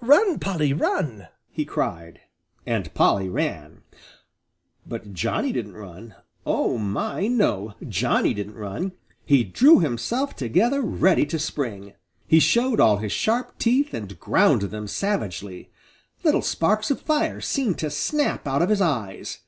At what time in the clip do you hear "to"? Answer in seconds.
11.26-11.38, 17.78-17.88